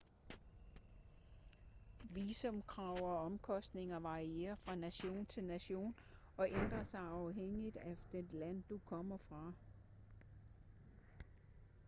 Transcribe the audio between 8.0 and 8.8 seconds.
det land du